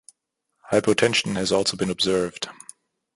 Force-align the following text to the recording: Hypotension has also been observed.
Hypotension 0.71 1.35
has 1.35 1.51
also 1.51 1.77
been 1.77 1.91
observed. 1.91 2.49